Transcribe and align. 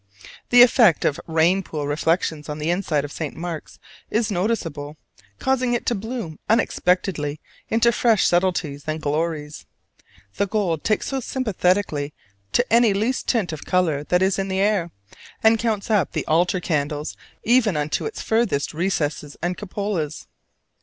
The 0.49 0.63
effect 0.63 1.05
of 1.05 1.19
rain 1.27 1.61
pool 1.61 1.85
reflections 1.85 2.49
on 2.49 2.57
the 2.57 2.71
inside 2.71 3.05
of 3.05 3.11
St. 3.11 3.35
Mark's 3.35 3.77
is 4.09 4.31
noticeable, 4.31 4.97
causing 5.37 5.75
it 5.75 5.85
to 5.85 5.93
bloom 5.93 6.39
unexpectedly 6.49 7.39
into 7.69 7.91
fresh 7.91 8.25
subtleties 8.25 8.85
and 8.87 8.99
glories. 8.99 9.67
The 10.37 10.47
gold 10.47 10.83
takes 10.83 11.09
so 11.09 11.19
sympathetically 11.19 12.15
to 12.53 12.65
any 12.73 12.93
least 12.95 13.27
tint 13.27 13.51
of 13.53 13.65
color 13.65 14.03
that 14.05 14.23
is 14.23 14.39
in 14.39 14.47
the 14.47 14.59
air, 14.59 14.89
and 15.43 15.59
counts 15.59 15.91
up 15.91 16.13
the 16.13 16.25
altar 16.25 16.59
candles 16.59 17.15
even 17.43 17.77
unto 17.77 18.07
its 18.07 18.23
furthest 18.23 18.73
recesses 18.73 19.37
and 19.39 19.55
cupolas. 19.55 20.25